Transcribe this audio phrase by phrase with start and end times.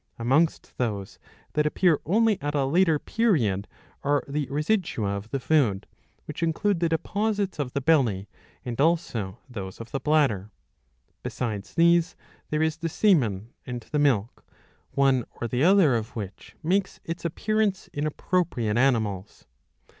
[0.17, 1.19] Amongst those
[1.53, 3.67] that appear only at a later period
[4.01, 5.85] are the residua of the food,
[6.25, 8.27] which include the deposits of the belly
[8.65, 10.49] and also those of the bladder.
[11.21, 12.15] Besides these
[12.49, 14.43] there is the semen and the milk,
[14.93, 19.45] one or the other of which makes its appearance in appropriate animals.